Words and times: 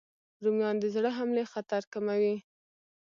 رومیان 0.43 0.75
د 0.79 0.85
زړه 0.95 1.09
حملې 1.17 1.43
خطر 1.53 1.81
کموي 1.93 2.35